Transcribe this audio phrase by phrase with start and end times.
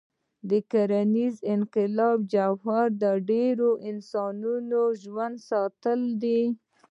[0.49, 6.41] د کرنيز انقلاب جوهر د ډېرو انسانانو ژوندي ساتل دي.